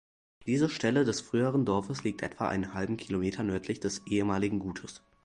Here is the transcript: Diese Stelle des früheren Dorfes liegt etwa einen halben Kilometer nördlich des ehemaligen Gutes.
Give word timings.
Diese 0.47 0.67
Stelle 0.67 1.05
des 1.05 1.21
früheren 1.21 1.63
Dorfes 1.63 2.03
liegt 2.03 2.23
etwa 2.23 2.47
einen 2.47 2.73
halben 2.73 2.97
Kilometer 2.97 3.43
nördlich 3.43 3.81
des 3.81 4.01
ehemaligen 4.07 4.57
Gutes. 4.57 5.03